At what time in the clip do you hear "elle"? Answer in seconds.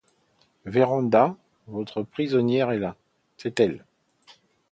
2.71-2.95